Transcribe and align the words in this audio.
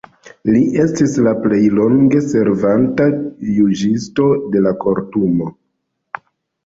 Li 0.53 0.61
estis 0.83 1.17
la 1.27 1.33
plej 1.43 1.59
longe 1.81 2.23
servanta 2.29 3.07
juĝisto 3.61 4.27
de 4.57 4.67
la 4.69 4.73
Kortumo. 4.85 5.55